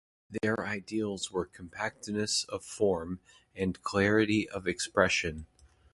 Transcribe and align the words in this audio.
Their 0.31 0.65
ideals 0.65 1.29
were 1.31 1.45
compactness 1.45 2.43
of 2.45 2.65
form 2.65 3.19
and 3.55 3.79
clarity 3.83 4.49
of 4.49 4.67
expression. 4.67 5.45